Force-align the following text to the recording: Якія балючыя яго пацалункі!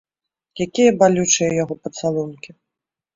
Якія 0.65 0.93
балючыя 1.01 1.49
яго 1.63 1.77
пацалункі! 1.83 2.51